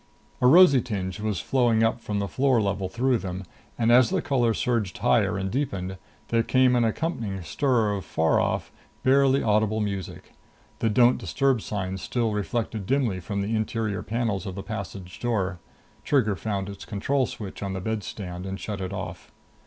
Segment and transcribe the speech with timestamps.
[0.41, 3.43] A rosy tinge was flowing up from the floor level through them,
[3.77, 5.97] and as the color surged higher and deepened,
[6.29, 8.71] there came an accompanying stir of far off,
[9.03, 10.33] barely audible music.
[10.79, 15.59] The don't disturb sign still reflected dimly from the interior panels of the passage door.
[16.03, 19.31] Trigger found its control switch on the bedstand and shut it off.